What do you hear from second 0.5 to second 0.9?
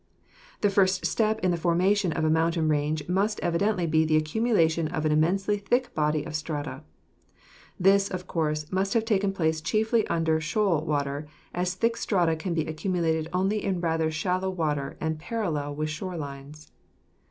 The